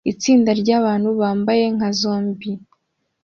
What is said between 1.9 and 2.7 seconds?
zombie